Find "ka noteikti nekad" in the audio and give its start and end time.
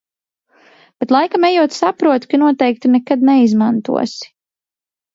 2.33-3.29